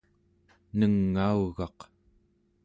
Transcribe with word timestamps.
nengaugaq 0.77 1.79